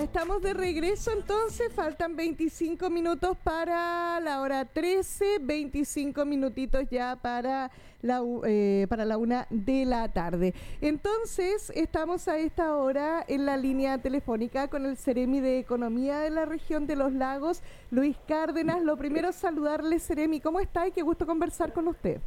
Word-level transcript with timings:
Estamos 0.00 0.42
de 0.42 0.54
regreso 0.54 1.12
entonces, 1.12 1.72
faltan 1.72 2.16
25 2.16 2.90
minutos 2.90 3.36
para 3.44 4.18
la 4.20 4.40
hora 4.40 4.64
13, 4.64 5.38
25 5.40 6.24
minutitos 6.24 6.84
ya 6.90 7.16
para 7.20 7.70
la, 8.02 8.20
eh, 8.44 8.86
para 8.88 9.04
la 9.04 9.18
una 9.18 9.46
de 9.50 9.84
la 9.84 10.08
tarde. 10.08 10.52
Entonces, 10.80 11.70
estamos 11.76 12.26
a 12.28 12.38
esta 12.38 12.74
hora 12.74 13.24
en 13.28 13.46
la 13.46 13.56
línea 13.56 13.98
telefónica 13.98 14.68
con 14.68 14.84
el 14.84 14.96
Ceremi 14.96 15.40
de 15.40 15.60
Economía 15.60 16.18
de 16.18 16.30
la 16.30 16.44
región 16.44 16.86
de 16.86 16.96
los 16.96 17.12
lagos, 17.12 17.62
Luis 17.90 18.16
Cárdenas. 18.26 18.82
Lo 18.82 18.96
primero 18.96 19.28
es 19.28 19.36
saludarle, 19.36 20.00
Ceremi, 20.00 20.40
¿cómo 20.40 20.58
está? 20.58 20.88
Y 20.88 20.92
qué 20.92 21.02
gusto 21.02 21.24
conversar 21.24 21.72
con 21.72 21.86
usted. 21.88 22.20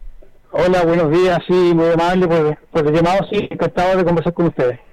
Hola, 0.51 0.85
buenos 0.85 1.11
días, 1.11 1.39
sí, 1.45 1.73
muy 1.75 1.89
amable 1.89 2.27
por, 2.27 2.57
por 2.71 2.93
llamado, 2.93 3.27
sí, 3.29 3.47
encantado 3.51 3.97
de 3.97 4.05
conversar 4.05 4.33
con 4.33 4.47
ustedes. 4.47 4.86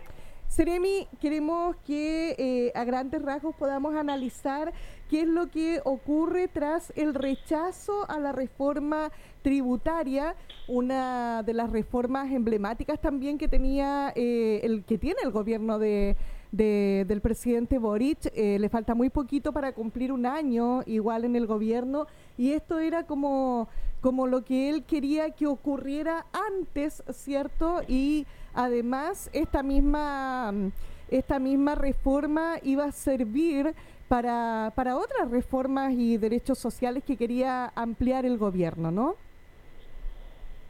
Seremi, 0.54 1.08
queremos 1.20 1.74
que 1.84 2.36
eh, 2.38 2.72
a 2.76 2.84
grandes 2.84 3.20
rasgos 3.20 3.56
podamos 3.56 3.96
analizar 3.96 4.72
qué 5.10 5.22
es 5.22 5.26
lo 5.26 5.48
que 5.50 5.80
ocurre 5.84 6.46
tras 6.46 6.92
el 6.94 7.12
rechazo 7.12 8.08
a 8.08 8.20
la 8.20 8.30
reforma 8.30 9.10
tributaria, 9.42 10.36
una 10.68 11.42
de 11.42 11.54
las 11.54 11.70
reformas 11.70 12.30
emblemáticas 12.30 13.00
también 13.00 13.36
que 13.36 13.48
tenía 13.48 14.12
eh, 14.14 14.60
el 14.62 14.84
que 14.84 14.96
tiene 14.96 15.18
el 15.24 15.32
gobierno 15.32 15.80
de, 15.80 16.14
del 16.52 17.20
presidente 17.20 17.78
Boric. 17.78 18.30
Eh, 18.32 18.56
le 18.60 18.68
falta 18.68 18.94
muy 18.94 19.10
poquito 19.10 19.52
para 19.52 19.72
cumplir 19.72 20.12
un 20.12 20.24
año 20.24 20.82
igual 20.86 21.24
en 21.24 21.34
el 21.34 21.48
gobierno 21.48 22.06
y 22.38 22.52
esto 22.52 22.78
era 22.78 23.08
como, 23.08 23.68
como 24.04 24.26
lo 24.26 24.44
que 24.44 24.68
él 24.68 24.84
quería 24.84 25.30
que 25.30 25.46
ocurriera 25.46 26.26
antes, 26.32 27.02
¿cierto? 27.10 27.80
Y 27.88 28.26
Además, 28.54 29.30
esta 29.32 29.62
misma, 29.62 30.52
esta 31.10 31.38
misma 31.38 31.74
reforma 31.74 32.54
iba 32.62 32.84
a 32.84 32.92
servir 32.92 33.74
para, 34.06 34.72
para 34.76 34.96
otras 34.96 35.30
reformas 35.30 35.92
y 35.92 36.16
derechos 36.18 36.58
sociales 36.58 37.02
que 37.04 37.16
quería 37.16 37.72
ampliar 37.74 38.24
el 38.24 38.38
gobierno, 38.38 38.92
¿no? 38.92 39.16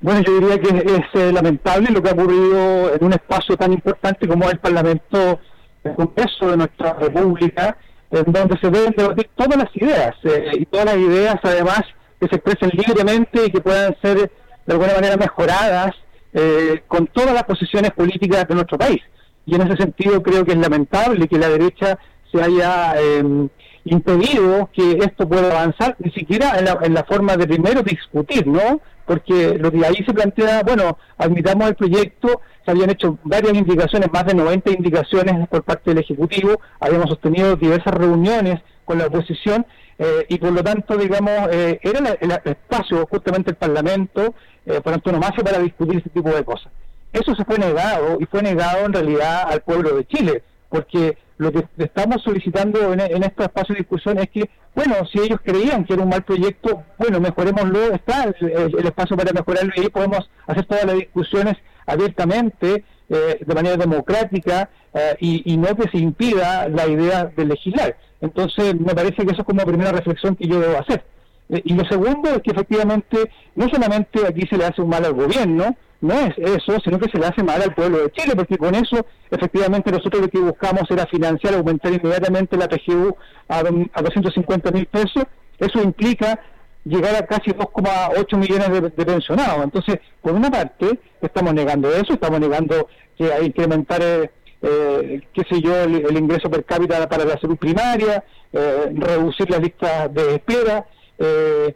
Bueno, 0.00 0.22
yo 0.22 0.41
diría 0.41 0.60
que 0.60 0.69
es, 0.78 1.06
eh, 1.14 1.32
lamentable 1.32 1.91
lo 1.91 2.02
que 2.02 2.10
ha 2.10 2.12
ocurrido 2.12 2.94
en 2.94 3.04
un 3.04 3.12
espacio 3.12 3.56
tan 3.56 3.72
importante 3.72 4.26
como 4.26 4.48
el 4.50 4.58
Parlamento, 4.58 5.41
el 5.82 5.94
Congreso 5.94 6.50
de 6.50 6.56
nuestra 6.56 6.94
República, 6.94 7.76
en 8.10 8.32
donde 8.32 8.58
se 8.58 8.70
deben 8.70 8.94
debatir 8.96 9.30
todas 9.34 9.58
las 9.58 9.76
ideas, 9.76 10.14
eh, 10.24 10.52
y 10.54 10.66
todas 10.66 10.86
las 10.86 10.96
ideas 10.96 11.36
además 11.42 11.82
que 12.25 12.30
se 12.30 12.36
expresen 12.36 12.70
libremente 12.75 13.47
y 13.47 13.50
que 13.50 13.61
puedan 13.61 13.94
ser 14.00 14.30
de 14.67 14.72
alguna 14.72 14.94
manera 14.94 15.17
mejoradas 15.17 15.94
eh, 16.33 16.83
con 16.89 17.06
todas 17.06 17.34
las 17.34 17.44
posiciones 17.44 17.91
políticas 17.92 18.48
de 18.48 18.55
nuestro 18.55 18.78
país. 18.78 19.00
Y 19.47 19.55
en 19.55 19.62
ese 19.62 19.77
sentido 19.77 20.22
creo 20.22 20.44
que 20.44 20.53
es 20.53 20.58
lamentable 20.58 21.28
que 21.28 21.39
la 21.39 21.48
derecha 21.48 21.98
se 22.33 22.42
haya 22.42 22.94
em, 23.00 23.48
impedido 23.84 24.70
que 24.72 24.98
esto 25.03 25.28
pueda 25.28 25.50
avanzar, 25.50 25.97
ni 25.98 26.11
siquiera 26.12 26.58
en 26.58 26.64
la, 26.64 26.78
en 26.83 26.94
la 26.94 27.05
forma 27.05 27.36
de 27.36 27.47
primero 27.47 27.83
discutir, 27.83 28.47
¿no? 28.47 28.81
Porque 29.05 29.59
lo 29.59 29.70
que 29.70 29.84
ahí 29.84 30.03
se 30.06 30.14
plantea, 30.14 30.62
bueno, 30.62 30.97
admitamos 31.19 31.69
el 31.69 31.75
proyecto, 31.75 32.41
se 32.64 32.70
habían 32.70 32.88
hecho 32.88 33.19
varias 33.25 33.53
indicaciones, 33.53 34.11
más 34.11 34.25
de 34.25 34.34
90 34.34 34.70
indicaciones 34.70 35.47
por 35.48 35.62
parte 35.62 35.91
del 35.91 36.03
Ejecutivo, 36.03 36.59
habíamos 36.81 37.11
sostenido 37.11 37.55
diversas 37.56 37.92
reuniones 37.92 38.61
con 38.86 38.98
la 38.98 39.06
oposición 39.06 39.66
eh, 39.98 40.27
y 40.28 40.39
por 40.39 40.53
lo 40.53 40.62
tanto, 40.62 40.97
digamos, 40.97 41.48
eh, 41.53 41.78
era 41.83 42.17
el, 42.20 42.31
espacio 42.45 43.06
justamente 43.06 43.50
el 43.50 43.56
Parlamento 43.56 44.34
eh, 44.67 44.81
por 44.81 44.92
antonomasia 44.92 45.45
para 45.45 45.59
discutir 45.59 45.98
ese 45.98 46.11
tipo 46.11 46.31
de 46.31 46.45
cosas. 46.45 46.73
Eso 47.12 47.34
se 47.34 47.45
fue 47.45 47.59
negado 47.59 48.19
y 48.20 48.27
fue 48.27 48.42
negado 48.42 48.87
en 48.87 48.92
realidad 48.92 49.45
al 49.48 49.61
pueblo 49.61 49.97
de 49.97 50.05
Chile, 50.06 50.42
porque 50.69 51.17
lo 51.37 51.53
que 51.53 51.65
estamos 51.78 52.22
solicitando 52.22 52.92
en, 52.92 53.00
este 53.00 53.45
espacio 53.45 53.75
de 53.75 53.81
discusión 53.81 54.19
es 54.19 54.28
que, 54.31 54.50
bueno, 54.75 54.95
si 55.12 55.20
ellos 55.20 55.39
creían 55.42 55.84
que 55.84 55.95
era 55.95 56.03
un 56.03 56.09
mal 56.09 56.22
proyecto, 56.22 56.83
bueno, 56.98 57.20
mejorémoslo, 57.20 57.95
está 57.95 58.25
el, 58.25 58.87
espacio 58.87 59.17
para 59.17 59.33
mejorarlo 59.33 59.72
y 59.77 59.81
ahí 59.81 59.89
podemos 59.89 60.28
hacer 60.47 60.65
todas 60.66 60.87
las 60.87 60.97
discusiones 60.97 61.54
abiertamente, 61.87 62.84
eh, 63.09 63.38
de 63.44 63.54
manera 63.54 63.77
democrática 63.77 64.71
eh, 64.94 65.15
y, 65.21 65.53
y, 65.53 65.56
no 65.59 65.77
que 65.77 65.88
se 65.91 65.99
impida 65.99 66.69
la 66.69 66.87
idea 66.87 67.27
de 67.27 67.44
legislar. 67.44 67.97
Entonces, 68.24 68.74
me 68.80 68.94
parece 68.94 69.24
que 69.24 69.32
eso 69.32 69.42
es 69.42 69.46
como 69.46 69.64
primera 69.64 69.92
reflexión 69.92 70.34
que 70.34 70.48
yo 70.48 70.60
debo 70.60 70.78
hacer. 70.78 71.04
Eh, 71.50 71.62
y 71.64 71.74
lo 71.74 71.84
segundo 71.84 72.30
es 72.30 72.42
que 72.42 72.52
efectivamente 72.52 73.30
no 73.54 73.68
solamente 73.68 74.26
aquí 74.26 74.46
se 74.48 74.56
le 74.56 74.64
hace 74.64 74.80
un 74.82 74.88
mal 74.88 75.04
al 75.04 75.12
gobierno, 75.12 75.76
no 76.00 76.14
es 76.14 76.34
eso, 76.38 76.78
sino 76.82 76.98
que 76.98 77.10
se 77.10 77.18
le 77.18 77.26
hace 77.26 77.42
mal 77.42 77.62
al 77.62 77.74
pueblo 77.74 77.98
de 77.98 78.10
Chile, 78.12 78.34
porque 78.34 78.58
con 78.58 78.74
eso 78.74 79.06
efectivamente 79.30 79.90
nosotros 79.90 80.22
lo 80.22 80.28
que 80.28 80.38
buscamos 80.38 80.90
era 80.90 81.06
financiar, 81.06 81.54
aumentar 81.54 81.92
inmediatamente 81.92 82.56
la 82.56 82.68
PGU 82.68 83.16
a, 83.48 83.58
a 83.58 84.02
250 84.02 84.70
mil 84.70 84.86
pesos, 84.86 85.24
eso 85.58 85.82
implica 85.82 86.41
llegar 86.84 87.14
a 87.16 87.26
casi 87.26 87.50
2,8 87.50 88.36
millones 88.36 88.82
de, 88.96 89.04
pensionados. 89.04 89.64
Entonces, 89.64 89.98
por 90.20 90.32
una 90.32 90.50
parte, 90.50 90.98
estamos 91.20 91.54
negando 91.54 91.91
eso, 91.91 92.14
estamos 92.14 92.41
negando 92.41 92.88
que 93.16 93.32
hay 93.32 93.41
que 93.41 93.46
incrementar, 93.46 94.02
eh, 94.02 94.30
eh, 94.64 95.20
qué 95.32 95.42
sé 95.48 95.60
yo, 95.60 95.76
el, 95.76 96.16
ingreso 96.16 96.50
per 96.50 96.64
cápita 96.64 97.06
para 97.08 97.25
la 97.25 97.38
salud 97.38 97.56
primaria, 97.56 98.25
eh, 98.52 98.92
reducir 98.94 99.50
las 99.50 99.60
listas 99.60 100.12
de 100.14 100.36
espera, 100.36 100.86
eh, 101.19 101.75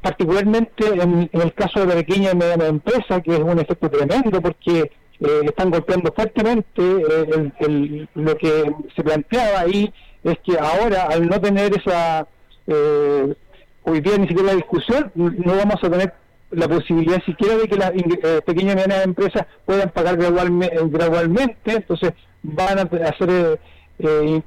particularmente 0.00 0.86
en, 0.86 1.28
el 1.32 1.52
caso 1.52 1.80
de 1.80 1.86
la 1.86 1.94
pequeña 1.94 2.30
y 2.32 2.36
mediana 2.36 2.66
empresa, 2.66 3.20
que 3.20 3.34
es 3.34 3.40
un 3.40 3.58
efecto 3.58 3.90
tremendo 3.90 4.40
porque 4.40 4.90
eh, 5.20 5.40
están 5.44 5.70
golpeando 5.70 6.12
fuertemente. 6.12 6.80
Eh, 6.80 8.06
lo 8.14 8.36
que 8.36 8.72
se 8.94 9.04
planteaba 9.04 9.60
ahí 9.60 9.92
es 10.24 10.38
que 10.38 10.58
ahora, 10.58 11.04
al 11.04 11.28
no 11.28 11.40
tener 11.40 11.72
esa, 11.76 12.26
hoy 13.84 14.00
día 14.00 14.16
ni 14.16 14.26
siquiera 14.26 14.52
la 14.52 14.56
discusión, 14.56 15.12
no 15.14 15.56
vamos 15.56 15.76
a 15.82 15.90
tener 15.90 16.14
la 16.50 16.68
posibilidad 16.68 17.22
siquiera 17.24 17.56
de 17.56 17.68
que 17.68 17.76
las 17.76 17.90
pequeñas 18.42 18.74
y 18.74 18.76
medianas 18.76 19.04
empresas 19.04 19.46
puedan 19.64 19.90
pagar 19.90 20.16
gradualmente, 20.16 20.76
gradualmente 20.84 21.72
entonces 21.72 22.12
van 22.42 22.78
a 22.78 23.18
ser 23.18 23.58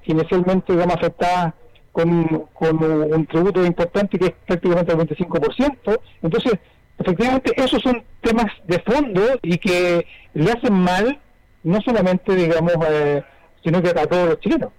inicialmente 0.06 0.74
digamos 0.74 0.96
afectadas 0.96 1.54
con, 1.92 2.48
con 2.54 2.84
un 2.84 3.26
tributo 3.26 3.66
importante 3.66 4.18
que 4.18 4.28
es 4.28 4.34
prácticamente 4.46 4.92
el 4.92 5.00
25%. 5.00 6.00
Entonces, 6.22 6.54
efectivamente, 6.98 7.52
esos 7.56 7.82
son 7.82 8.04
temas 8.22 8.52
de 8.68 8.80
fondo 8.80 9.22
y 9.42 9.58
que 9.58 10.06
le 10.34 10.52
hacen 10.52 10.74
mal, 10.74 11.20
no 11.64 11.82
solamente, 11.82 12.36
digamos, 12.36 12.74
eh, 12.90 13.24
sino 13.64 13.82
que 13.82 13.90
a 13.90 14.06
todos 14.06 14.30
los 14.30 14.40
chilenos. 14.40 14.72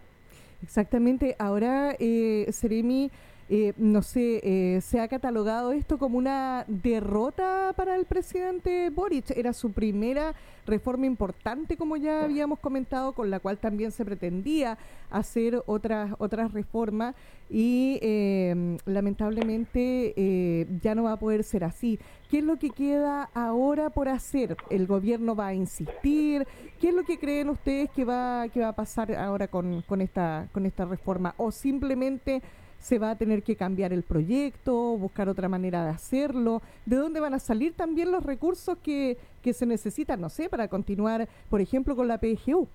Exactamente. 0.63 1.37
Ahora, 1.39 1.97
eh, 1.99 2.47
Seremi 2.51 3.11
eh, 3.53 3.73
no 3.77 4.01
sé, 4.03 4.41
eh, 4.45 4.81
se 4.81 5.01
ha 5.01 5.09
catalogado 5.09 5.73
esto 5.73 5.99
como 5.99 6.17
una 6.19 6.65
derrota 6.69 7.75
para 7.77 7.97
el 7.97 8.05
presidente 8.05 8.91
Boric. 8.91 9.33
Era 9.33 9.53
su 9.53 9.73
primera 9.73 10.37
reforma 10.69 11.07
importante, 11.07 11.77
como 11.77 11.97
ya 11.97 12.23
habíamos 12.23 12.61
comentado, 12.61 13.13
con 13.13 13.29
la 13.29 13.41
cual 13.41 13.59
también 13.59 13.91
se 13.91 14.05
pretendía 14.05 14.79
hacer 15.11 15.65
otras 15.67 16.15
otras 16.19 16.53
reformas 16.53 17.17
y 17.49 17.99
eh, 18.03 18.79
lamentablemente 18.87 20.69
ya 20.81 20.95
no 20.95 21.03
va 21.03 21.15
a 21.15 21.19
poder 21.19 21.43
ser 21.43 21.65
así. 21.65 21.99
¿Qué 22.31 22.39
es 22.39 22.45
lo 22.45 22.57
que 22.57 22.71
queda 22.71 23.31
ahora 23.35 23.91
por 23.91 24.09
hacer? 24.09 24.57
¿El 24.71 24.87
gobierno 24.87 25.35
va 25.35 25.49
a 25.49 25.55
insistir? 25.55 26.47
¿Qué 26.81 26.91
es 26.91 26.95
lo 26.95 27.03
que 27.03 27.19
creen 27.19 27.49
ustedes 27.49 27.91
que 27.91 28.05
va 28.05 28.47
que 28.49 28.61
va 28.61 28.69
a 28.69 28.77
pasar 28.77 29.13
ahora 29.17 29.49
con, 29.49 29.83
con 29.83 30.01
esta 30.01 30.47
con 30.53 30.67
esta 30.67 30.85
reforma? 30.85 31.35
¿O 31.37 31.51
simplemente 31.51 32.43
se 32.81 32.99
va 32.99 33.13
a 33.13 33.17
tener 33.17 33.43
que 33.43 33.57
cambiar 33.57 33.93
el 33.93 34.03
proyecto, 34.03 34.97
buscar 34.97 35.29
otra 35.29 35.49
manera 35.49 35.85
de 35.85 35.91
hacerlo, 35.91 36.63
de 36.87 36.97
dónde 36.97 37.21
van 37.21 37.35
a 37.35 37.39
salir 37.39 37.75
también 37.75 38.11
los 38.11 38.25
recursos 38.25 38.77
que, 38.83 39.19
que 39.43 39.53
se 39.53 39.67
necesitan, 39.67 40.21
no 40.21 40.29
sé, 40.29 40.49
para 40.49 40.69
continuar, 40.69 41.29
por 41.49 41.61
ejemplo, 41.61 41.95
con 41.95 42.09
la 42.09 42.19
PGU. 42.19 42.67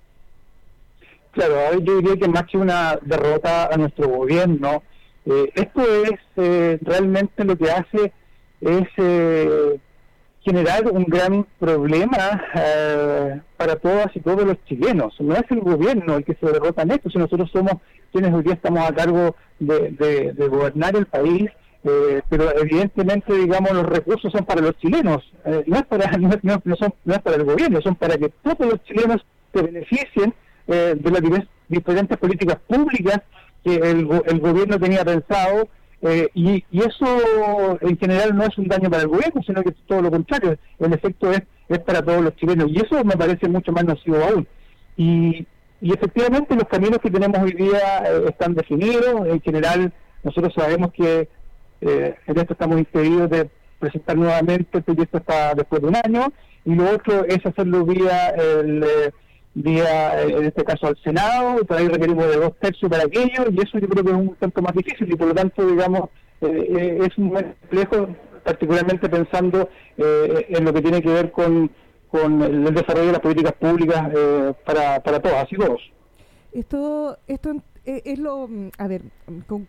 Claro, 1.32 1.80
yo 1.80 1.98
diría 1.98 2.16
que 2.16 2.30
más 2.30 2.46
que 2.46 2.58
una 2.58 2.98
derrota 3.02 3.66
a 3.66 3.76
nuestro 3.76 4.08
gobierno, 4.08 4.84
eh, 5.26 5.52
esto 5.56 5.82
es 5.82 6.20
eh, 6.38 6.78
realmente 6.82 7.44
lo 7.44 7.58
que 7.58 7.72
hace 7.72 8.14
es 8.62 8.88
eh, 8.98 9.80
generar 10.46 10.86
un 10.92 11.06
gran 11.06 11.46
problema 11.60 12.42
para 13.58 13.76
todas 13.78 14.16
y 14.16 14.20
todos 14.20 14.46
los 14.46 14.64
chilenos. 14.66 15.14
No 15.20 15.34
es 15.34 15.44
el 15.50 15.62
gobierno 15.62 16.16
el 16.16 16.24
que 16.24 16.36
se 16.36 16.46
derrota 16.46 16.84
en 16.84 16.92
esto, 16.92 17.10
si 17.10 17.18
nosotros 17.18 17.50
somos 17.52 17.74
quienes 18.16 18.34
hoy 18.34 18.44
día 18.44 18.54
estamos 18.54 18.90
a 18.90 18.94
cargo 18.94 19.36
de, 19.60 20.34
gobernar 20.50 20.96
el 20.96 21.06
país, 21.06 21.50
eh, 21.84 22.22
pero 22.30 22.58
evidentemente, 22.58 23.34
digamos, 23.34 23.72
los 23.74 23.86
recursos 23.86 24.32
son 24.32 24.46
para 24.46 24.62
los 24.62 24.78
chilenos, 24.78 25.22
eh, 25.44 25.64
no, 25.68 25.76
es 25.76 25.86
para, 25.86 26.10
no, 26.18 26.62
son, 26.78 26.94
no 27.04 27.14
es 27.14 27.22
para 27.22 27.36
el 27.36 27.44
gobierno, 27.44 27.82
son 27.82 27.96
para 27.96 28.18
que 28.18 28.30
todos 28.42 28.72
los 28.72 28.84
chilenos 28.86 29.26
se 29.54 29.62
beneficien 29.62 30.34
eh, 30.68 30.96
de 30.98 31.12
las 31.12 31.22
diferentes 31.68 32.18
políticas 32.18 32.58
públicas 32.68 33.22
que 33.64 33.76
el, 33.76 34.08
el 34.26 34.40
gobierno 34.40 34.80
tenía 34.80 35.04
pensado 35.04 35.68
y, 36.02 36.64
y, 36.72 36.80
eso 36.80 37.80
en 37.82 37.98
general 37.98 38.36
no 38.36 38.44
es 38.44 38.58
un 38.58 38.68
daño 38.68 38.90
para 38.90 39.04
el 39.04 39.10
gobierno, 39.10 39.42
sino 39.44 39.64
que 39.64 39.70
es 39.70 39.76
todo 39.88 40.02
lo 40.02 40.12
contrario, 40.12 40.58
el 40.80 40.94
efecto 40.94 41.32
es, 41.32 41.42
es 41.68 41.80
para 41.80 42.02
todos 42.04 42.22
los 42.22 42.36
chilenos 42.36 42.70
y 42.70 42.78
eso 42.78 43.04
me 43.04 43.18
parece 43.18 43.48
mucho 43.48 43.72
más 43.72 43.86
nocivo 43.86 44.18
aún. 44.18 44.48
Y, 44.98 45.48
y 45.82 45.94
efectivamente 45.94 46.56
los 46.56 46.68
caminos 46.68 47.00
que 47.00 47.12
tenemos 47.12 47.40
hoy 47.40 47.54
día 47.54 48.04
están 48.28 48.54
definidos. 48.54 49.28
En 49.28 49.42
general, 49.42 49.94
nosotros 50.24 50.54
sabemos 50.56 50.92
que 50.94 51.28
en 51.82 52.38
esto 52.38 52.54
estamos 52.54 52.80
impedidos 52.80 53.30
de 53.30 53.50
presentar 53.80 54.18
nuevamente 54.18 54.78
el 54.78 54.84
proyecto 54.84 55.18
hasta 55.18 55.54
después 55.54 55.82
de 55.82 55.88
un 55.88 55.96
año 55.96 56.32
y 56.64 56.76
lo 56.76 56.90
otro 56.92 57.26
es 57.26 57.46
hacerlo 57.46 57.86
vía 57.86 58.30
el 58.30 58.84
vía 59.56 60.22
en 60.22 60.44
este 60.44 60.64
caso 60.64 60.88
al 60.88 60.98
Senado, 61.02 61.62
y 61.62 61.66
por 61.66 61.78
ahí 61.78 61.88
requerimos 61.88 62.28
de 62.28 62.36
dos 62.36 62.54
tercios 62.60 62.92
para 62.92 63.06
aquello 63.06 63.46
y 63.50 63.62
eso 63.62 63.80
yo 63.80 63.88
creo 63.88 64.04
que 64.04 64.12
es 64.12 64.18
un 64.18 64.36
tanto 64.36 64.62
más 64.62 64.74
difícil 64.76 65.12
y 65.12 65.16
por 65.16 65.30
lo 65.30 65.34
tanto 65.34 65.66
digamos 65.66 66.10
eh, 66.42 67.00
es 67.02 67.18
un 67.18 67.30
complejo 67.30 68.10
particularmente 68.44 69.10
pensando 69.10 69.70
eh, 69.98 70.46
en 70.50 70.66
lo 70.66 70.74
que 70.74 70.82
tiene 70.82 71.02
que 71.02 71.10
ver 71.10 71.32
con, 71.32 71.72
con 72.10 72.42
el 72.44 72.74
desarrollo 72.74 73.08
de 73.08 73.12
las 73.14 73.22
políticas 73.22 73.54
públicas 73.54 74.12
eh, 74.16 74.54
para, 74.66 75.00
para 75.00 75.20
todas 75.22 75.52
y 75.52 75.56
todos. 75.56 75.82
Esto, 76.52 77.18
esto 77.28 77.56
es 77.86 78.20
lo, 78.20 78.50
a 78.78 78.88
ver, 78.88 79.04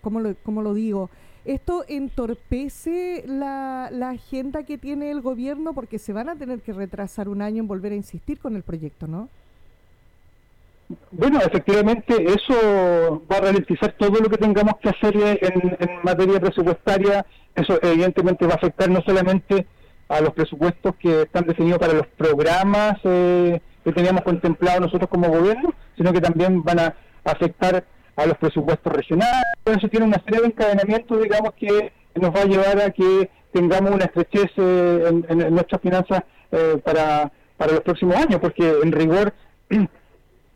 ¿cómo 0.01 0.21
lo, 0.21 0.35
cómo 0.43 0.63
lo 0.63 0.75
digo? 0.75 1.11
¿Esto 1.45 1.85
entorpece 1.87 3.25
la, 3.27 3.89
la, 3.93 4.11
agenda 4.11 4.65
que 4.65 4.79
tiene 4.79 5.13
el 5.13 5.21
gobierno? 5.21 5.75
Porque 5.75 5.99
se 5.99 6.13
van 6.13 6.29
a 6.29 6.37
tener 6.37 6.61
que 6.61 6.73
retrasar 6.73 7.29
un 7.29 7.41
año 7.41 7.61
en 7.61 7.69
volver 7.69 7.93
a 7.93 7.97
insistir 7.97 8.41
con 8.41 8.57
el 8.57 8.65
proyecto, 8.65 9.07
¿no? 9.07 9.29
Bueno, 11.11 11.41
efectivamente, 11.41 12.15
eso 12.25 13.23
va 13.31 13.39
a 13.39 13.41
ralentizar 13.41 13.93
todo 13.99 14.21
lo 14.21 14.29
que 14.29 14.39
tengamos 14.39 14.75
que 14.81 14.91
hacer 14.91 15.17
en, 15.17 16.01
materia 16.03 16.39
presupuestaria. 16.39 17.27
Eso 17.55 17.79
evidentemente 17.83 18.47
va 18.47 18.53
a 18.53 18.57
afectar 18.57 18.89
no 18.89 19.03
solamente 19.03 19.67
a 20.09 20.21
los 20.21 20.33
presupuestos 20.35 20.95
que 20.97 21.23
están 21.23 21.47
definidos 21.47 21.81
para 21.81 21.95
los 21.95 22.07
programas 22.17 22.99
eh, 23.03 23.61
que 23.85 23.93
teníamos 23.93 24.23
contemplados 24.23 24.83
nosotros 24.83 25.11
como 25.11 25.29
gobierno, 25.29 25.75
sino 25.97 26.13
que 26.13 26.21
también 26.21 26.63
van 26.63 26.79
a 26.79 26.95
afectar 27.25 27.85
a 28.15 28.27
los 28.27 28.37
presupuestos 28.39 28.93
regionales. 28.93 29.43
Eso 29.65 29.89
tiene 29.89 30.07
una 30.07 30.23
serie 30.25 30.41
de 30.41 30.47
encadenamientos, 30.47 31.21
digamos, 31.21 31.53
que 31.55 31.93
nos 32.15 32.35
va 32.35 32.43
a 32.43 32.47
llevar 32.47 32.81
a 32.81 32.91
que 32.91 33.31
tengamos 33.53 33.91
una 33.91 34.05
estrechez 34.05 34.51
eh, 34.57 35.23
en, 35.29 35.55
nuestras 35.55 35.81
finanzas 35.81 36.23
eh, 36.53 36.81
para, 36.85 37.33
para 37.57 37.73
los 37.73 37.81
próximos 37.81 38.17
años, 38.17 38.39
porque 38.41 38.69
en 38.83 38.93
rigor 38.93 39.35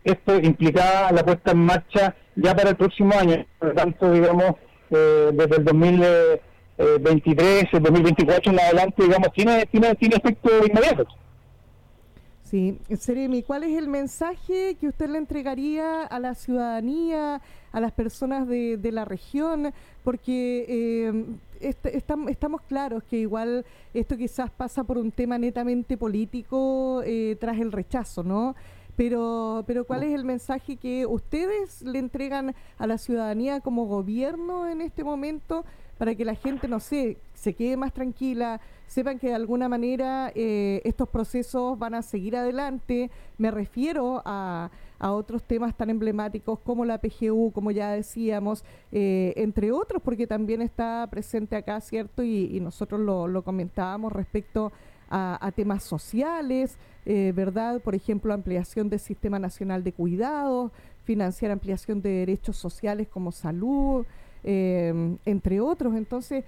esto 0.03 0.35
implicaba 0.37 1.11
la 1.11 1.23
puesta 1.23 1.51
en 1.51 1.59
marcha 1.59 2.15
ya 2.35 2.55
para 2.55 2.71
el 2.71 2.75
próximo 2.75 3.13
año. 3.13 3.45
Por 3.59 3.69
lo 3.69 3.75
tanto, 3.75 4.11
digamos, 4.11 4.55
eh, 4.89 5.29
desde 5.33 5.57
el 5.57 5.65
2023, 5.65 7.65
el 7.73 7.83
2024 7.83 8.51
en 8.51 8.59
adelante, 8.59 9.03
digamos, 9.03 9.31
tiene, 9.33 9.67
tiene, 9.67 9.93
tiene 9.95 10.15
efecto 10.15 10.49
inmediato. 10.65 11.05
Sí, 12.51 12.77
Seremi, 12.99 13.43
¿cuál 13.43 13.63
es 13.63 13.77
el 13.77 13.87
mensaje 13.87 14.75
que 14.77 14.89
usted 14.89 15.09
le 15.09 15.19
entregaría 15.19 16.03
a 16.03 16.19
la 16.19 16.35
ciudadanía, 16.35 17.41
a 17.71 17.79
las 17.79 17.93
personas 17.93 18.45
de, 18.45 18.75
de 18.75 18.91
la 18.91 19.05
región? 19.05 19.71
Porque 20.03 20.65
eh, 20.67 21.25
estamos 21.61 22.61
claros 22.63 23.03
que 23.03 23.19
igual 23.19 23.65
esto 23.93 24.17
quizás 24.17 24.51
pasa 24.51 24.83
por 24.83 24.97
un 24.97 25.11
tema 25.11 25.37
netamente 25.37 25.95
político 25.95 27.01
eh, 27.05 27.37
tras 27.39 27.57
el 27.57 27.71
rechazo, 27.71 28.21
¿no? 28.21 28.53
Pero, 29.01 29.63
pero 29.65 29.83
¿cuál 29.83 30.03
es 30.03 30.13
el 30.13 30.23
mensaje 30.25 30.77
que 30.77 31.07
ustedes 31.07 31.81
le 31.81 31.97
entregan 31.97 32.53
a 32.77 32.85
la 32.85 32.99
ciudadanía 32.99 33.59
como 33.59 33.87
gobierno 33.87 34.67
en 34.67 34.79
este 34.79 35.03
momento 35.03 35.65
para 35.97 36.13
que 36.13 36.23
la 36.23 36.35
gente, 36.35 36.67
no 36.67 36.79
sé, 36.79 37.17
se 37.33 37.55
quede 37.55 37.77
más 37.77 37.93
tranquila, 37.93 38.61
sepan 38.85 39.17
que 39.17 39.29
de 39.29 39.33
alguna 39.33 39.67
manera 39.67 40.31
eh, 40.35 40.81
estos 40.83 41.09
procesos 41.09 41.79
van 41.79 41.95
a 41.95 42.03
seguir 42.03 42.35
adelante. 42.35 43.09
Me 43.39 43.49
refiero 43.49 44.21
a, 44.23 44.69
a, 44.99 45.11
otros 45.13 45.41
temas 45.41 45.75
tan 45.75 45.89
emblemáticos 45.89 46.59
como 46.59 46.85
la 46.85 46.99
PGU, 46.99 47.51
como 47.53 47.71
ya 47.71 47.91
decíamos, 47.91 48.63
eh, 48.91 49.33
entre 49.35 49.71
otros, 49.71 50.01
porque 50.03 50.27
también 50.27 50.61
está 50.61 51.07
presente 51.09 51.55
acá, 51.55 51.81
¿cierto? 51.81 52.21
Y, 52.21 52.59
nosotros 52.59 53.01
lo, 53.01 53.27
lo, 53.27 53.43
comentábamos 53.43 54.11
respecto 54.13 54.67
a, 54.67 54.71
temas 55.55 55.83
sociales, 55.83 56.77
eh, 57.05 57.31
¿verdad? 57.35 57.81
Por 57.81 57.95
ejemplo, 57.95 58.33
ampliación 58.33 58.89
del 58.89 58.99
Sistema 58.99 59.39
Nacional 59.39 59.83
de 59.83 59.91
Cuidados, 59.91 60.71
financiar 61.03 61.51
ampliación 61.51 62.01
de 62.01 62.09
derechos 62.09 62.57
sociales 62.57 63.07
como 63.07 63.31
salud, 63.31 64.05
entre 64.43 65.59
otros. 65.59 65.95
Entonces, 65.95 66.43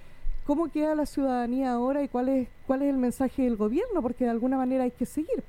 ¿Cómo 0.46 0.70
queda 0.70 0.94
la 0.94 1.06
ciudadanía 1.06 1.72
ahora 1.72 2.02
y 2.02 2.08
cuál 2.08 2.28
es, 2.28 2.48
cuál 2.66 2.82
es 2.82 2.90
el 2.90 2.98
mensaje 2.98 3.42
del 3.42 3.56
gobierno? 3.56 4.02
Porque 4.02 4.24
de 4.24 4.30
alguna 4.30 4.58
manera 4.58 4.84
hay 4.84 4.90
que 4.90 5.06
seguir. 5.06 5.42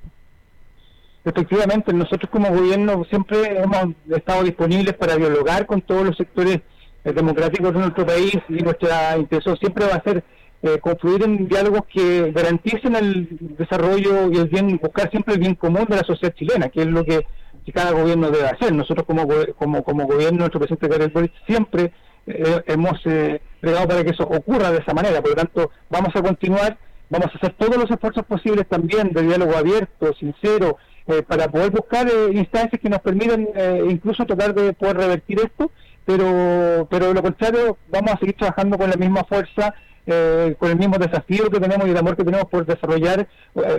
Efectivamente, 1.26 1.92
nosotros 1.92 2.30
como 2.32 2.50
gobierno 2.50 3.04
siempre 3.10 3.60
hemos 3.60 3.94
estado 4.10 4.44
disponibles 4.44 4.94
para 4.94 5.18
dialogar 5.18 5.66
con 5.66 5.82
todos 5.82 6.06
los 6.06 6.16
sectores 6.16 6.62
eh, 7.04 7.12
democráticos 7.12 7.74
de 7.74 7.80
nuestro 7.80 8.06
país 8.06 8.38
y 8.48 8.54
nuestra 8.54 9.18
intención 9.18 9.58
siempre 9.58 9.86
va 9.86 9.96
a 9.96 10.04
ser 10.04 10.24
eh, 10.66 10.80
construir 10.80 11.24
en 11.24 11.48
diálogos 11.48 11.82
que 11.86 12.32
garanticen 12.32 12.96
el 12.96 13.28
desarrollo 13.58 14.32
y 14.32 14.38
el 14.38 14.48
bien, 14.48 14.80
buscar 14.82 15.12
siempre 15.12 15.36
el 15.36 15.40
bien 15.40 15.56
común 15.56 15.86
de 15.88 15.96
la 15.96 16.04
sociedad 16.04 16.34
chilena, 16.34 16.70
que 16.70 16.82
es 16.82 16.88
lo 16.88 17.06
que, 17.06 17.26
cada 17.74 17.92
gobierno 17.92 18.32
debe 18.32 18.48
hacer. 18.48 18.74
Nosotros 18.74 19.06
como, 19.06 19.28
como, 19.58 19.84
como 19.84 20.06
gobierno, 20.06 20.40
nuestro 20.40 20.60
presidente 20.60 20.88
Gabriel 20.88 21.12
Boric 21.12 21.34
siempre 21.48 21.92
eh, 22.28 22.64
hemos 22.68 23.00
eh, 23.06 23.40
para 23.62 24.04
que 24.04 24.12
eso 24.12 24.24
ocurra 24.24 24.72
de 24.72 24.80
esa 24.80 24.94
manera. 24.94 25.22
Por 25.22 25.32
lo 25.32 25.36
tanto, 25.36 25.72
vamos 25.90 26.16
a 26.16 26.22
continuar, 26.22 26.78
vamos 27.10 27.28
a 27.28 27.38
hacer 27.38 27.54
todos 27.58 27.78
los 27.78 27.90
esfuerzos 27.90 28.26
posibles 28.26 28.68
también 28.68 29.12
de 29.12 29.22
diálogo 29.24 29.56
abierto, 29.56 30.14
sincero, 30.14 30.78
eh, 31.08 31.22
para 31.22 31.48
poder 31.48 31.72
buscar 31.72 32.08
eh, 32.08 32.32
instancias 32.34 32.82
que 32.82 32.90
nos 32.90 33.02
permitan 33.02 33.48
incluso 33.88 34.26
tratar 34.26 34.54
de 34.56 34.74
poder 34.74 34.98
revertir 34.98 35.40
esto, 35.40 35.72
pero, 36.06 36.88
pero 36.90 37.08
de 37.08 37.14
lo 37.14 37.22
contrario, 37.22 37.78
vamos 37.90 38.14
a 38.14 38.20
seguir 38.20 38.36
trabajando 38.36 38.78
con 38.78 38.90
la 38.90 38.96
misma 38.96 39.24
fuerza. 39.24 39.74
Con 40.06 40.70
el 40.70 40.78
mismo 40.78 40.98
desafío 40.98 41.50
que 41.50 41.60
tenemos 41.60 41.88
y 41.88 41.92
el 41.92 41.98
amor 41.98 42.16
que 42.16 42.24
tenemos 42.24 42.48
por 42.48 42.66
desarrollar 42.66 43.28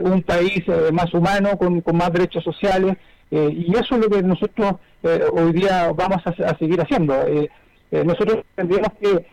un 0.02 0.22
país 0.22 0.64
más 0.92 1.12
humano, 1.14 1.56
con, 1.56 1.82
más 1.94 2.12
derechos 2.12 2.42
sociales, 2.42 2.96
y 3.30 3.72
eso 3.72 3.94
es 3.94 4.00
lo 4.00 4.10
que 4.10 4.22
nosotros 4.22 4.74
hoy 5.32 5.52
día 5.52 5.92
vamos 5.92 6.22
a, 6.26 6.30
a 6.30 6.58
seguir 6.58 6.80
haciendo. 6.80 7.14
Eh, 7.90 8.04
nosotros 8.04 8.44
entendíamos 8.56 8.92
que 9.00 9.26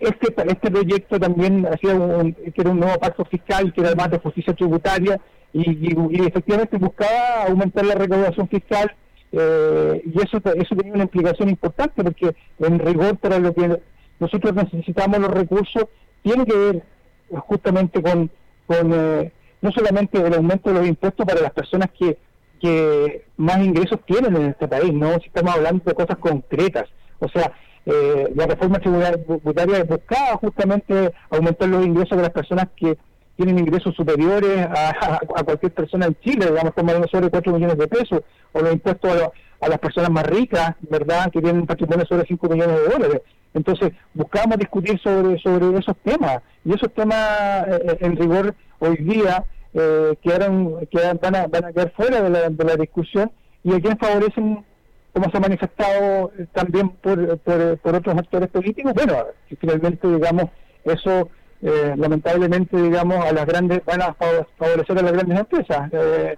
este, 0.00 0.34
este 0.46 0.70
proyecto 0.70 1.20
también 1.20 1.66
hacía 1.66 1.94
un, 1.94 2.32
que 2.32 2.60
era 2.60 2.70
un 2.70 2.80
nuevo 2.80 2.98
pacto 2.98 3.24
fiscal, 3.24 3.72
que 3.72 3.80
era 3.80 3.90
además 3.90 4.10
de 4.10 4.18
justicia 4.18 4.54
tributaria, 4.54 5.20
y, 5.52 6.26
efectivamente 6.26 6.76
buscaba 6.78 7.44
aumentar 7.48 7.84
la 7.84 7.94
recaudación 7.94 8.48
fiscal, 8.48 8.92
eh, 9.32 10.02
y 10.04 10.20
eso, 10.22 10.40
eso 10.54 10.76
tenía 10.76 10.94
una 10.94 11.04
implicación 11.04 11.48
importante, 11.48 12.02
porque 12.02 12.34
en 12.58 12.78
rigor 12.78 13.16
para 13.18 13.38
lo 13.38 13.54
que 13.54 13.80
nosotros 14.18 14.54
necesitamos 14.54 15.18
los 15.18 15.30
recursos, 15.30 15.84
tiene 16.22 16.44
que 16.44 16.56
ver 16.56 16.82
justamente 17.30 18.02
con, 18.02 18.30
con 18.66 18.92
eh, 18.92 19.32
no 19.60 19.72
solamente 19.72 20.18
el 20.18 20.34
aumento 20.34 20.70
de 20.70 20.78
los 20.80 20.88
impuestos 20.88 21.26
para 21.26 21.40
las 21.40 21.52
personas 21.52 21.90
que, 21.98 22.18
que 22.60 23.24
más 23.36 23.58
ingresos 23.58 24.00
tienen 24.06 24.36
en 24.36 24.46
este 24.50 24.68
país, 24.68 24.92
no 24.92 25.12
si 25.20 25.26
estamos 25.26 25.54
hablando 25.54 25.82
de 25.84 25.94
cosas 25.94 26.18
concretas. 26.18 26.88
O 27.18 27.28
sea, 27.28 27.52
eh, 27.86 28.32
la 28.34 28.46
reforma 28.46 28.78
tributaria 28.78 29.84
buscaba 29.84 30.36
justamente 30.36 31.12
aumentar 31.30 31.68
los 31.68 31.84
ingresos 31.84 32.16
de 32.16 32.22
las 32.22 32.32
personas 32.32 32.68
que 32.76 32.98
tienen 33.36 33.58
ingresos 33.58 33.94
superiores 33.94 34.66
a, 34.66 35.18
cualquier 35.44 35.72
persona 35.72 36.06
en 36.06 36.16
Chile, 36.20 36.46
digamos, 36.46 36.74
como 36.74 36.92
sobre 37.08 37.30
4 37.30 37.52
millones 37.54 37.78
de 37.78 37.88
pesos, 37.88 38.20
o 38.52 38.60
los 38.60 38.72
impuestos 38.72 39.30
a, 39.60 39.68
las 39.68 39.78
personas 39.78 40.10
más 40.10 40.26
ricas, 40.26 40.74
¿verdad?, 40.82 41.30
que 41.30 41.40
tienen 41.40 41.62
un 41.62 41.66
patrimonio 41.66 42.04
sobre 42.06 42.26
5 42.26 42.48
millones 42.48 42.76
de 42.76 42.88
dólares. 42.88 43.22
Entonces, 43.54 43.92
buscábamos 44.14 44.58
discutir 44.58 45.00
sobre, 45.00 45.38
sobre 45.40 45.78
esos 45.78 45.96
temas, 46.04 46.38
y 46.64 46.74
esos 46.74 46.92
temas, 46.94 47.66
eh, 47.68 47.98
en 48.00 48.16
rigor, 48.16 48.54
hoy 48.78 48.96
día, 48.96 49.44
eh, 49.74 50.14
quedaron, 50.22 50.76
van, 51.20 51.34
a, 51.34 51.46
van 51.46 51.64
a 51.64 51.72
quedar 51.72 51.92
fuera 51.92 52.22
de 52.22 52.30
la, 52.30 52.48
de 52.48 52.64
la 52.64 52.76
discusión, 52.76 53.30
y 53.64 53.74
a 53.74 53.80
quienes 53.80 53.98
favorecen 53.98 54.64
como 55.12 55.30
se 55.30 55.36
ha 55.36 55.40
manifestado 55.40 56.32
eh, 56.38 56.46
también 56.52 56.90
por, 56.90 57.38
por, 57.38 57.94
otros 57.94 58.16
actores 58.16 58.48
políticos, 58.48 58.92
bueno, 58.94 59.26
finalmente, 59.60 60.06
digamos, 60.08 60.44
eso 60.84 61.28
eh, 61.62 61.94
lamentablemente, 61.96 62.80
digamos, 62.80 63.24
a 63.24 63.32
las 63.32 63.46
grandes, 63.46 63.84
van 63.84 64.02
a 64.02 64.14
favorecer 64.14 64.98
a 64.98 65.02
las 65.02 65.12
grandes 65.12 65.38
empresas, 65.38 65.90
eh, 65.92 66.36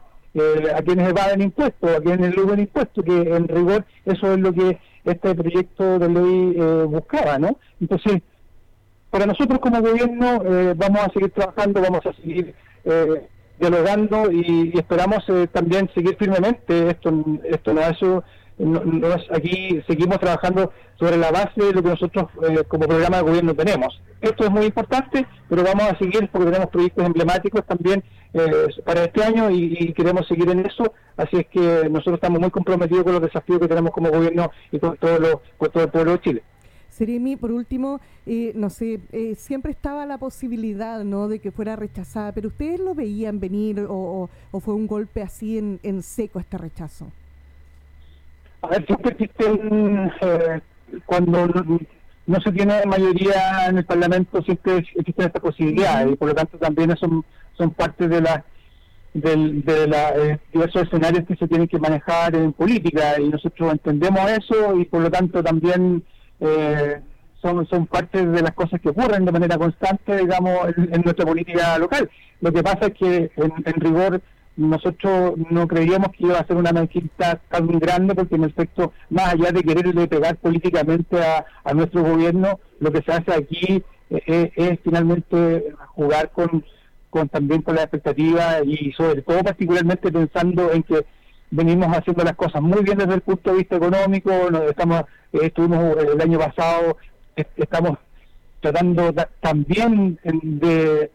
a 0.75 0.83
quienes 0.83 1.11
evaden 1.11 1.43
impuestos, 1.43 1.91
a 1.97 2.01
quienes 2.01 2.33
eluden 2.33 2.61
impuestos, 2.61 3.05
que 3.05 3.13
en 3.13 3.49
rigor 3.49 3.85
eso 4.07 4.33
es 4.33 4.39
lo 4.39 4.53
que 4.53 4.79
este 5.05 5.35
proyecto 5.35 5.99
de 5.99 6.09
ley 6.09 6.87
buscaba, 6.87 7.39
¿no? 7.39 7.59
Entonces, 7.81 8.23
para 9.11 9.27
nosotros 9.27 9.59
como 9.61 9.81
gobierno 9.83 10.43
vamos 10.77 11.01
a 11.01 11.13
seguir 11.13 11.31
trabajando, 11.31 11.81
vamos 11.81 12.07
a 12.07 12.13
seguir 12.15 12.55
dialogando 13.59 14.31
y, 14.33 14.73
esperamos 14.75 15.25
también 15.53 15.91
seguir 15.95 16.17
firmemente 16.17 16.91
esto 16.91 17.13
esto 17.45 17.75
no 17.75 17.81
es 17.81 18.25
aquí 19.33 19.83
seguimos 19.87 20.19
trabajando 20.19 20.73
sobre 20.99 21.17
la 21.17 21.31
base 21.31 21.63
de 21.63 21.73
lo 21.73 21.83
que 21.83 21.89
nosotros 21.91 22.27
eh, 22.49 22.63
como 22.69 22.87
programa 22.87 23.19
de 23.19 23.23
gobierno 23.23 23.55
tenemos. 23.55 24.01
Esto 24.21 24.45
es 24.45 24.51
muy 24.51 24.67
importante, 24.67 25.27
pero 25.49 25.65
vamos 25.65 25.85
a 25.85 25.99
seguir 25.99 26.29
porque 26.31 26.47
tenemos 26.47 26.71
proyectos 26.71 27.05
emblemáticos 27.05 27.67
también 27.67 28.05
eh, 28.35 28.69
para 28.85 29.05
este 29.05 29.25
año 29.25 29.51
y, 29.51 29.93
queremos 29.95 30.29
seguir 30.29 30.49
en 30.49 30.65
eso. 30.65 30.95
Así 31.17 31.39
es 31.39 31.47
que 31.49 31.89
nosotros 31.91 32.15
estamos 32.15 32.41
muy 32.41 32.51
comprometidos 32.51 33.05
con 33.05 33.15
los 33.15 33.23
desafíos 33.23 33.59
que 33.59 33.69
tenemos 33.69 33.91
como 33.91 34.11
gobierno 34.11 34.51
y 34.71 34.79
con 34.79 34.97
todo, 34.97 35.43
con 35.59 35.71
todo 35.71 35.85
el 35.85 35.91
pueblo 35.91 36.13
de 36.13 36.21
Chile. 36.21 36.43
Seremi, 36.89 37.37
por 37.37 37.51
último, 37.51 38.01
eh, 38.27 38.53
no 38.55 38.69
sé, 38.69 39.01
eh, 39.13 39.35
siempre 39.35 39.73
estaba 39.73 40.05
la 40.07 40.19
posibilidad, 40.19 41.03
¿no?, 41.05 41.27
de 41.27 41.39
que 41.39 41.51
fuera 41.51 41.75
rechazada, 41.75 42.33
pero 42.33 42.49
¿ustedes 42.49 42.79
lo 42.79 42.95
veían 42.95 43.41
venir 43.41 43.87
o, 43.89 44.29
fue 44.61 44.75
un 44.75 44.87
golpe 44.87 45.23
así 45.23 45.59
en, 45.59 45.81
en, 45.83 46.03
seco 46.03 46.39
este 46.39 46.59
rechazo? 46.59 47.11
A 48.63 48.69
ver, 48.69 48.87
siempre 48.87 49.13
existen, 49.13 50.13
eh, 50.21 50.61
cuando 51.05 51.47
no, 52.27 52.41
se 52.41 52.53
tiene 52.53 52.85
mayoría 52.87 53.67
en 53.69 53.79
el 53.79 53.85
Parlamento, 53.85 54.43
siempre 54.43 54.79
existen 54.95 55.27
estas 55.27 55.43
posibilidades 55.43 56.13
y 56.13 56.17
por 56.17 56.29
lo 56.29 56.35
tanto 56.35 56.59
también 56.59 56.97
son, 56.97 57.25
son 57.57 57.71
parte 57.71 58.09
de 58.09 58.21
la 58.21 58.45
del, 59.15 59.63
de 59.65 59.87
los 59.89 60.39
diversos 60.53 60.83
escenarios 60.85 61.27
que 61.27 61.37
se 61.37 61.47
tienen 61.47 61.69
que 61.69 61.79
manejar 61.79 62.35
en 62.35 62.53
política 62.53 63.21
y 63.21 63.29
nosotros 63.29 63.73
entendemos 63.73 64.31
eso 64.31 64.79
y 64.79 64.87
por 64.87 65.03
lo 65.03 65.11
tanto 65.11 65.43
también 65.43 66.03
eh, 66.41 67.01
son, 67.43 67.67
son 67.67 67.87
parte 67.87 68.25
de 68.25 68.43
las 68.43 68.53
cosas 68.53 68.81
que 68.81 68.91
ocurren 68.91 69.25
de 69.25 69.33
manera 69.33 69.59
constante, 69.59 70.17
digamos, 70.17 70.69
en, 70.77 71.03
nuestra 71.03 71.27
política 71.27 71.77
local. 71.79 72.09
Lo 72.41 72.53
que 72.53 72.63
pasa 72.63 72.87
es 72.87 72.95
que, 72.95 73.31
en, 73.37 73.81
rigor, 73.81 74.23
nosotros 74.57 75.35
no 75.51 75.67
creíamos 75.67 76.09
que 76.13 76.25
iba 76.25 76.39
a 76.39 76.47
ser 76.47 76.57
una 76.57 76.73
mezquita 76.73 77.41
tan 77.49 77.67
grande, 77.79 78.15
porque 78.15 78.35
en 78.35 78.45
efecto, 78.45 78.93
más 79.11 79.33
allá 79.35 79.53
de 79.53 79.63
quererle 79.63 80.07
pegar 80.07 80.37
políticamente 80.37 81.17
a, 81.23 81.75
nuestro 81.75 82.03
gobierno, 82.03 82.61
lo 82.81 82.93
que 82.93 83.03
se 83.03 83.13
hace 83.13 83.33
aquí 83.33 83.83
eh, 84.11 84.53
es, 84.55 84.79
finalmente 84.85 85.73
jugar 85.95 86.31
con, 86.33 86.65
con 87.09 87.29
también 87.29 87.63
con 87.63 87.77
la 87.77 87.83
expectativa 87.83 88.63
y 88.65 88.93
sobre 88.93 89.23
todo 89.23 89.43
particularmente 89.43 90.13
pensando 90.13 90.71
en 90.73 90.83
que 90.83 91.07
venimos 91.51 91.89
haciendo 91.97 92.25
las 92.25 92.35
cosas 92.35 92.61
muy 92.61 92.83
bien 92.83 92.99
desde 92.99 93.15
el 93.15 93.21
punto 93.23 93.51
de 93.51 93.59
vista 93.59 93.77
económico, 93.77 94.31
nos 94.51 94.63
estamos 94.63 95.05
eh, 95.33 95.39
estuvimos 95.43 95.97
el 95.97 96.21
año 96.21 96.39
pasado, 96.39 96.99
estamos 97.57 97.99
tratando 98.61 99.13
también 99.41 100.19
de, 100.23 101.11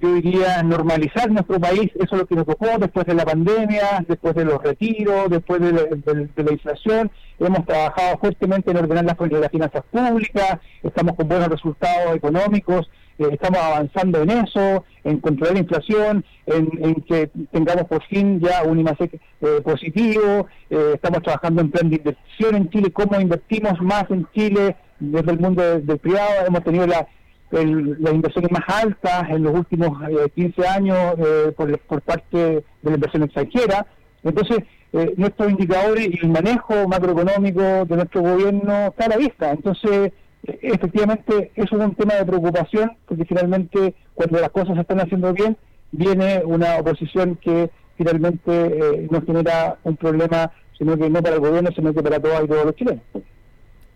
yo 0.00 0.14
diría, 0.14 0.62
normalizar 0.62 1.30
nuestro 1.30 1.60
país, 1.60 1.90
eso 1.94 2.14
es 2.14 2.18
lo 2.18 2.26
que 2.26 2.34
nos 2.34 2.46
tocó 2.46 2.66
después 2.78 3.06
de 3.06 3.14
la 3.14 3.24
pandemia, 3.24 4.04
después 4.08 4.34
de 4.34 4.44
los 4.44 4.62
retiros, 4.62 5.28
después 5.28 5.60
de, 5.60 5.72
la 5.72 6.52
inflación, 6.52 7.10
hemos 7.38 7.66
trabajado 7.66 8.18
fuertemente 8.18 8.70
en 8.70 8.78
ordenar 8.78 9.04
las, 9.04 9.18
las 9.18 9.50
finanzas 9.50 9.82
públicas, 9.90 10.58
estamos 10.82 11.14
con 11.16 11.28
buenos 11.28 11.48
resultados 11.48 12.16
económicos, 12.16 12.88
eh, 13.20 13.28
estamos 13.32 13.58
avanzando 13.58 14.22
en 14.22 14.30
eso, 14.30 14.84
en 15.04 15.20
controlar 15.20 15.54
la 15.54 15.60
inflación, 15.60 16.24
en, 16.46 16.94
que 17.02 17.30
tengamos 17.52 17.84
por 17.84 18.02
fin 18.04 18.40
ya 18.40 18.62
un 18.62 18.80
IMASEC 18.80 19.14
eh, 19.14 19.60
positivo, 19.62 20.46
eh, 20.70 20.92
estamos 20.94 21.22
trabajando 21.22 21.60
en 21.60 21.70
plan 21.70 21.90
de 21.90 21.96
inversión 21.96 22.54
en 22.56 22.70
Chile, 22.70 22.90
cómo 22.90 23.20
invertimos 23.20 23.78
más 23.82 24.10
en 24.10 24.26
Chile 24.34 24.74
desde 25.00 25.32
el 25.32 25.38
mundo 25.38 25.62
del, 25.62 25.98
privado, 25.98 26.46
hemos 26.46 26.64
tenido 26.64 26.86
la, 26.86 27.06
las 27.50 28.14
inversiones 28.14 28.50
más 28.50 28.62
altas 28.68 29.30
en 29.30 29.42
los 29.42 29.54
últimos 29.54 29.98
15 30.34 30.68
años 30.68 30.96
por, 31.56 31.78
por 31.80 32.02
parte 32.02 32.36
de 32.36 32.64
la 32.82 32.94
inversión 32.94 33.24
extranjera, 33.24 33.86
entonces 34.22 34.60
nuestros 35.16 35.50
indicadores 35.50 36.08
y 36.08 36.18
el 36.22 36.30
manejo 36.30 36.88
macroeconómico 36.88 37.60
de 37.60 37.96
nuestro 37.96 38.22
gobierno 38.22 38.86
está 38.86 39.06
a 39.06 39.08
la 39.08 39.16
vista, 39.16 39.50
entonces 39.50 40.12
efectivamente 40.42 41.50
eso 41.54 41.76
es 41.76 41.84
un 41.84 41.94
tema 41.94 42.14
de 42.14 42.24
preocupación 42.24 42.92
porque 43.06 43.24
finalmente 43.24 43.94
cuando 44.14 44.40
las 44.40 44.50
cosas 44.50 44.74
se 44.74 44.80
están 44.80 45.00
haciendo 45.00 45.32
bien 45.32 45.56
viene 45.92 46.42
una 46.44 46.76
oposición 46.76 47.36
que 47.36 47.70
finalmente 47.96 48.50
eh, 48.50 49.08
no 49.10 49.22
genera 49.22 49.78
un 49.84 49.96
problema 49.96 50.50
sino 50.78 50.96
que 50.96 51.10
no 51.10 51.22
para 51.22 51.34
el 51.34 51.40
gobierno 51.40 51.70
sino 51.74 51.92
que 51.92 52.02
para 52.02 52.20
todos 52.20 52.44
y 52.44 52.48
todos 52.48 52.64
los 52.64 52.74
chilenos. 52.74 53.02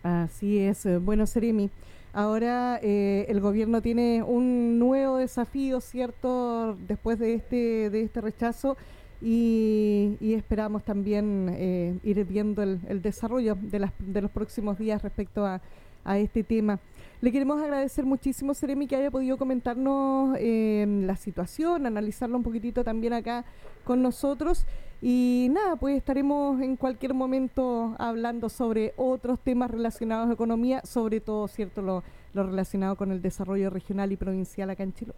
Así 0.03 0.59
es. 0.59 0.87
Bueno 1.01 1.27
Seremi 1.27 1.71
ahora 2.15 2.79
eh, 2.83 3.27
el 3.29 3.41
gobierno 3.41 3.83
tiene 3.83 4.23
un 4.23 4.79
nuevo 4.79 5.19
desafío 5.19 5.81
cierto 5.81 6.77
después 6.89 7.19
de 7.19 7.35
este 7.35 7.91
de 7.91 8.03
este 8.03 8.21
rechazo 8.21 8.77
y, 9.21 10.17
esperamos 10.21 10.85
también 10.85 11.49
eh, 11.51 11.99
ir 12.03 12.25
viendo 12.25 12.63
el, 12.63 13.03
desarrollo 13.03 13.57
de, 13.61 13.79
las, 13.79 13.93
de 13.99 14.21
los 14.21 14.31
próximos 14.31 14.79
días 14.79 15.03
respecto 15.03 15.47
a 15.47 15.61
a 16.05 16.19
este 16.19 16.45
tema. 16.45 16.79
Le 17.21 17.33
queremos 17.33 17.61
agradecer 17.61 18.05
muchísimo, 18.05 18.53
Seremi, 18.53 18.87
que 18.87 18.97
haya 18.97 19.11
podido 19.11 19.39
comentarnos 19.39 20.37
eh, 20.39 20.85
la 21.07 21.17
situación, 21.17 21.87
analizarlo 21.87 22.37
un 22.37 22.43
poquitito 22.43 22.85
también 22.85 23.15
acá 23.15 23.45
con 23.85 24.03
nosotros. 24.03 24.67
Y 25.07 25.51
nada, 25.51 25.77
pues 25.77 25.99
estaremos 25.99 26.63
en 26.63 26.77
cualquier 26.77 27.13
momento 27.13 27.95
hablando 27.99 28.49
sobre 28.49 28.95
otros 28.97 29.39
temas 29.39 29.71
relacionados 29.71 30.31
a 30.31 30.33
economía, 30.33 30.81
sobre 30.83 31.21
todo, 31.21 31.47
¿cierto?, 31.47 31.83
lo, 31.83 32.03
relacionado 32.33 32.97
con 32.97 33.13
el 33.13 33.21
desarrollo 33.21 33.69
regional 33.69 34.13
y 34.13 34.17
provincial 34.17 34.71
acá 34.71 34.83
en 34.83 34.95
Chile. 34.95 35.13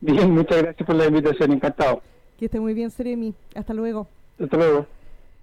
Bien, 0.00 0.30
muchas 0.30 0.62
gracias 0.62 0.86
por 0.86 0.96
la 0.96 1.04
invitación, 1.04 1.52
encantado. 1.52 2.00
Que 2.38 2.46
esté 2.46 2.58
muy 2.58 2.72
bien, 2.72 2.90
Seremi. 2.90 3.34
Hasta 3.54 3.74
luego. 3.74 4.08
Hasta 4.42 4.56
luego. 4.56 4.86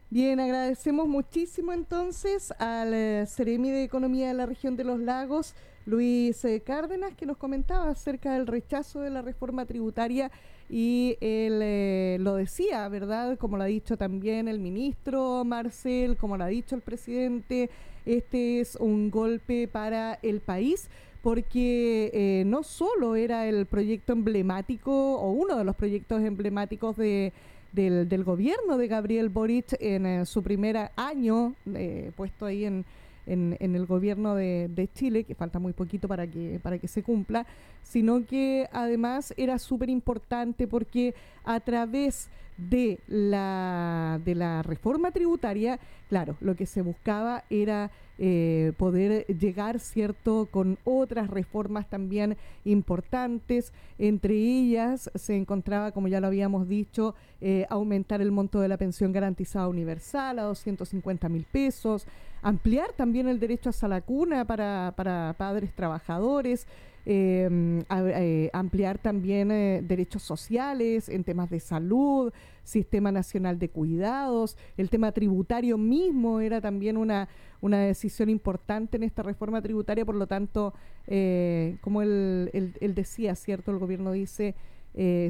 Bien, 0.09 0.39
agradecemos 0.39 1.07
muchísimo 1.07 1.71
entonces 1.71 2.51
al 2.57 2.95
eh, 2.95 3.25
Ceremi 3.27 3.69
de 3.69 3.83
Economía 3.83 4.29
de 4.29 4.33
la 4.33 4.47
región 4.47 4.75
de 4.75 4.85
los 4.85 4.99
lagos, 4.99 5.53
Luis 5.85 6.43
eh, 6.45 6.61
Cárdenas, 6.65 7.13
que 7.15 7.25
nos 7.25 7.37
comentaba 7.37 7.89
acerca 7.89 8.33
del 8.33 8.47
rechazo 8.47 9.01
de 9.01 9.09
la 9.09 9.21
reforma 9.21 9.65
tributaria 9.65 10.31
y 10.69 11.17
él 11.21 11.59
eh, 11.61 12.17
lo 12.19 12.35
decía, 12.35 12.87
¿verdad? 12.89 13.37
Como 13.37 13.57
lo 13.57 13.63
ha 13.63 13.67
dicho 13.67 13.97
también 13.97 14.47
el 14.47 14.59
ministro 14.59 15.43
Marcel, 15.43 16.17
como 16.17 16.37
lo 16.37 16.43
ha 16.45 16.47
dicho 16.47 16.75
el 16.75 16.81
presidente, 16.81 17.69
este 18.05 18.59
es 18.59 18.75
un 18.75 19.11
golpe 19.11 19.67
para 19.67 20.19
el 20.21 20.39
país 20.39 20.89
porque 21.21 22.43
no 22.45 22.63
solo 22.63 23.15
era 23.15 23.47
el 23.47 23.65
proyecto 23.65 24.11
emblemático 24.11 24.91
o 24.91 25.31
uno 25.31 25.57
de 25.57 25.63
los 25.63 25.73
proyectos 25.73 26.21
emblemáticos 26.21 26.97
de 26.97 27.31
del, 27.73 28.07
del 28.07 28.23
gobierno 28.23 28.77
de 28.77 28.87
Gabriel 28.87 29.29
Boric 29.29 29.75
en 29.79 30.05
eh, 30.05 30.25
su 30.25 30.41
primer 30.43 30.91
año 30.95 31.55
eh, 31.73 32.11
puesto 32.15 32.45
ahí 32.45 32.65
en, 32.65 32.85
en, 33.25 33.57
el 33.59 33.85
gobierno 33.85 34.35
de, 34.35 34.69
de, 34.69 34.91
Chile, 34.91 35.23
que 35.23 35.35
falta 35.35 35.59
muy 35.59 35.73
poquito 35.73 36.07
para 36.07 36.27
que, 36.27 36.59
para 36.61 36.77
que 36.77 36.87
se 36.87 37.03
cumpla, 37.03 37.45
sino 37.83 38.25
que 38.25 38.67
además 38.71 39.33
era 39.37 39.59
súper 39.59 39.89
importante 39.89 40.67
porque 40.67 41.15
a 41.43 41.59
través 41.59 42.29
de 42.57 42.99
la, 43.07 44.19
de 44.23 44.35
la 44.35 44.61
reforma 44.61 45.11
tributaria, 45.11 45.79
claro, 46.09 46.35
lo 46.41 46.55
que 46.55 46.65
se 46.65 46.81
buscaba 46.81 47.43
era 47.49 47.91
eh, 48.19 48.73
poder 48.77 49.25
llegar, 49.25 49.79
¿cierto?, 49.79 50.47
con 50.51 50.77
otras 50.83 51.29
reformas 51.29 51.89
también 51.89 52.37
importantes. 52.63 53.73
Entre 53.97 54.35
ellas 54.35 55.09
se 55.15 55.35
encontraba, 55.35 55.91
como 55.91 56.07
ya 56.07 56.21
lo 56.21 56.27
habíamos 56.27 56.67
dicho, 56.67 57.15
eh, 57.41 57.65
aumentar 57.69 58.21
el 58.21 58.31
monto 58.31 58.59
de 58.59 58.67
la 58.67 58.77
pensión 58.77 59.11
garantizada 59.11 59.67
universal 59.67 60.37
a 60.37 60.43
250 60.43 61.27
mil 61.27 61.45
pesos, 61.51 62.05
ampliar 62.43 62.93
también 62.93 63.27
el 63.27 63.39
derecho 63.39 63.71
a 63.81 63.87
la 63.87 64.01
cuna 64.01 64.45
para, 64.45 64.93
para 64.95 65.33
padres 65.37 65.73
trabajadores, 65.73 66.67
Em, 67.05 67.81
eh, 67.89 68.49
ampliar 68.53 68.97
también 68.97 69.51
eh, 69.51 69.81
derechos 69.85 70.23
sociales 70.23 71.09
en 71.09 71.25
temas 71.25 71.49
de 71.49 71.59
salud, 71.59 72.31
sistema 72.63 73.11
nacional 73.11 73.59
de 73.59 73.67
cuidados, 73.67 74.55
el 74.77 74.89
tema 74.89 75.11
tributario 75.11 75.77
mismo 75.77 76.39
era 76.39 76.61
también 76.61 76.95
una, 76.95 77.27
una 77.59 77.79
decisión 77.79 78.29
importante 78.29 78.95
en 78.95 79.03
esta 79.03 79.21
reforma 79.21 79.61
tributaria, 79.61 80.05
por 80.05 80.15
lo 80.15 80.27
tanto, 80.27 80.73
eh, 81.07 81.77
como 81.81 82.01
él, 82.01 82.49
decía, 82.95 83.35
¿cierto? 83.35 83.71
El 83.71 83.79
gobierno 83.79 84.11
dice... 84.13 84.55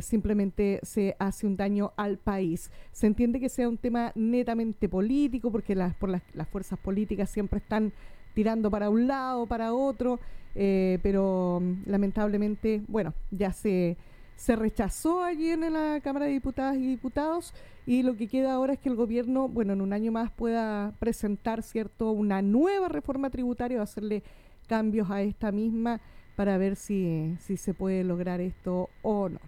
simplemente 0.01 0.81
se 0.83 1.15
hace 1.19 1.47
un 1.47 1.55
daño 1.55 1.93
al 1.95 2.17
país. 2.17 2.69
Se 2.91 3.07
entiende 3.07 3.39
que 3.39 3.47
sea 3.47 3.69
un 3.69 3.77
tema 3.77 4.11
netamente 4.13 4.89
político, 4.89 5.51
porque 5.51 5.73
las, 5.73 5.95
por 5.95 6.09
las, 6.09 6.21
las 6.33 6.49
fuerzas 6.49 6.77
políticas 6.77 7.29
siempre 7.29 7.59
están 7.59 7.93
tirando 8.33 8.69
para 8.71 8.89
un 8.89 9.07
lado, 9.07 9.45
para 9.45 9.73
otro, 9.73 10.19
eh, 10.55 10.99
pero 11.01 11.59
mm, 11.61 11.89
lamentablemente, 11.89 12.81
bueno, 12.87 13.13
ya 13.31 13.53
se, 13.53 13.97
se 14.35 14.55
rechazó 14.55 15.23
allí 15.23 15.49
en 15.49 15.71
la 15.71 15.99
Cámara 16.01 16.25
de 16.25 16.33
Diputadas 16.33 16.77
y 16.77 16.87
Diputados 16.87 17.53
y 17.85 18.03
lo 18.03 18.15
que 18.15 18.27
queda 18.27 18.53
ahora 18.53 18.73
es 18.73 18.79
que 18.79 18.89
el 18.89 18.95
gobierno, 18.95 19.47
bueno, 19.49 19.73
en 19.73 19.81
un 19.81 19.93
año 19.93 20.11
más 20.11 20.31
pueda 20.31 20.93
presentar, 20.99 21.63
¿cierto?, 21.63 22.11
una 22.11 22.41
nueva 22.41 22.87
reforma 22.87 23.29
tributaria 23.29 23.79
o 23.79 23.83
hacerle 23.83 24.23
cambios 24.67 25.11
a 25.11 25.21
esta 25.21 25.51
misma 25.51 25.99
para 26.35 26.57
ver 26.57 26.75
si, 26.75 27.35
si 27.39 27.57
se 27.57 27.73
puede 27.73 28.03
lograr 28.03 28.41
esto 28.41 28.89
o 29.01 29.29
no. 29.29 29.39